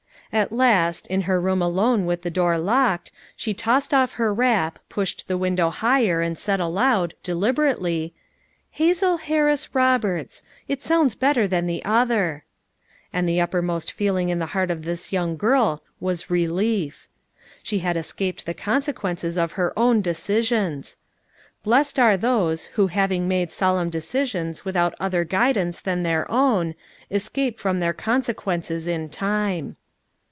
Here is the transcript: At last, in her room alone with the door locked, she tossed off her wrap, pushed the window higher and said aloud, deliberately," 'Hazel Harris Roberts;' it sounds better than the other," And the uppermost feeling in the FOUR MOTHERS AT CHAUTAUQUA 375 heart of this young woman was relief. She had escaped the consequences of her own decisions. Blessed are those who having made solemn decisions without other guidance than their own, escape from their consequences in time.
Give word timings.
At 0.33 0.53
last, 0.53 1.07
in 1.07 1.23
her 1.23 1.41
room 1.41 1.61
alone 1.61 2.05
with 2.05 2.21
the 2.21 2.29
door 2.31 2.57
locked, 2.57 3.11
she 3.35 3.53
tossed 3.53 3.93
off 3.93 4.13
her 4.13 4.33
wrap, 4.33 4.79
pushed 4.87 5.27
the 5.27 5.37
window 5.37 5.69
higher 5.69 6.21
and 6.21 6.37
said 6.37 6.61
aloud, 6.61 7.15
deliberately," 7.21 8.13
'Hazel 8.71 9.17
Harris 9.17 9.75
Roberts;' 9.75 10.41
it 10.69 10.81
sounds 10.85 11.15
better 11.15 11.49
than 11.49 11.65
the 11.65 11.83
other," 11.83 12.45
And 13.11 13.27
the 13.27 13.41
uppermost 13.41 13.91
feeling 13.91 14.29
in 14.29 14.39
the 14.39 14.47
FOUR 14.47 14.67
MOTHERS 14.67 14.71
AT 15.07 15.09
CHAUTAUQUA 15.09 15.35
375 15.37 15.49
heart 15.49 15.81
of 15.81 15.99
this 15.99 15.99
young 15.99 15.99
woman 15.99 15.99
was 15.99 16.29
relief. 16.31 17.09
She 17.61 17.79
had 17.79 17.97
escaped 17.97 18.45
the 18.45 18.53
consequences 18.53 19.35
of 19.37 19.51
her 19.59 19.77
own 19.77 19.99
decisions. 19.99 20.95
Blessed 21.61 21.99
are 21.99 22.15
those 22.15 22.67
who 22.75 22.87
having 22.87 23.27
made 23.27 23.51
solemn 23.51 23.89
decisions 23.89 24.63
without 24.63 24.95
other 24.97 25.25
guidance 25.25 25.81
than 25.81 26.03
their 26.03 26.31
own, 26.31 26.75
escape 27.09 27.59
from 27.59 27.81
their 27.81 27.91
consequences 27.91 28.87
in 28.87 29.09
time. 29.09 29.75